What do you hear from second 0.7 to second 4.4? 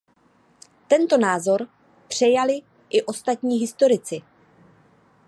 Tento názor přejali i ostatní historici.